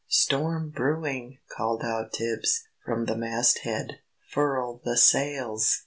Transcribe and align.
"Storm 0.07 0.71
brewing!" 0.71 1.37
called 1.55 1.83
out 1.83 2.11
Tibbs, 2.11 2.63
from 2.83 3.05
the 3.05 3.15
masthead. 3.15 3.99
"Furl 4.31 4.81
the 4.83 4.97
sails!" 4.97 5.79